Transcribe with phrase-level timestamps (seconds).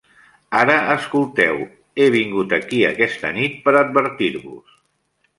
[0.59, 1.59] Ara escolteu:
[2.03, 4.73] He vingut aquí aquesta nit per advertir-vos.